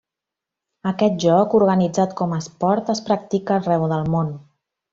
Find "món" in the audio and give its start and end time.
4.17-4.35